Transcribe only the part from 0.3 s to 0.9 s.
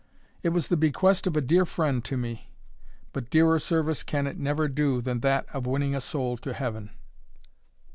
It was the